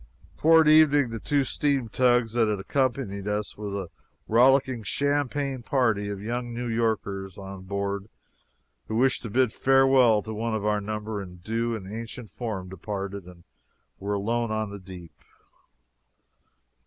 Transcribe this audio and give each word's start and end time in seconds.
Toward 0.35 0.67
evening 0.67 1.11
the 1.11 1.19
two 1.19 1.43
steam 1.43 1.87
tugs 1.87 2.33
that 2.33 2.47
had 2.47 2.59
accompanied 2.59 3.27
us 3.27 3.55
with 3.55 3.75
a 3.75 3.89
rollicking 4.27 4.81
champagne 4.81 5.61
party 5.61 6.09
of 6.09 6.19
young 6.19 6.55
New 6.55 6.67
Yorkers 6.67 7.37
on 7.37 7.65
board 7.65 8.09
who 8.87 8.95
wished 8.95 9.21
to 9.21 9.29
bid 9.29 9.53
farewell 9.53 10.23
to 10.23 10.33
one 10.33 10.55
of 10.55 10.65
our 10.65 10.81
number 10.81 11.21
in 11.21 11.35
due 11.35 11.75
and 11.75 11.87
ancient 11.87 12.31
form 12.31 12.67
departed, 12.67 13.25
and 13.25 13.43
we 13.99 14.07
were 14.07 14.15
alone 14.15 14.49
on 14.49 14.71
the 14.71 14.79
deep. 14.79 15.13